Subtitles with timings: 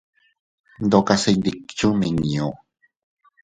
[0.85, 2.49] Ndokase iyndikchuu nmiñu.